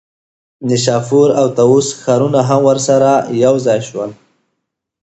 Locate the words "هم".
2.49-2.61